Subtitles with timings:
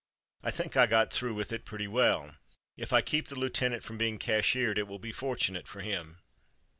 [0.41, 2.35] I think I got through with it pretty well.
[2.75, 6.17] If I keep the lieutenant from being cashiered it will be fortunate for him."